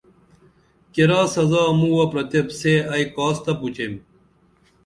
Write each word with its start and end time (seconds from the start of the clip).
کیرا 0.93 1.21
سزا 1.35 1.63
مُوہ 1.79 2.05
پرتیپ 2.11 2.47
سے 2.59 2.73
ائی 2.93 3.05
کاس 3.15 3.37
تہ 3.43 3.53
پُچیم 3.59 3.93